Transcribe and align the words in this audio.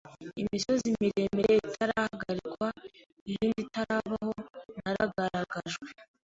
Imisozi 0.41 0.87
miremire 1.01 1.53
itarahagarikwa, 1.69 2.67
iyindi 3.29 3.59
itarabaho, 3.65 4.33
naragaragajwe. 4.81 5.89